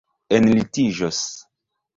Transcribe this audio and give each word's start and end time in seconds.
enlitiĝos 0.37 1.23